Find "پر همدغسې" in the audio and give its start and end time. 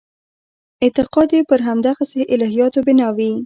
1.49-2.21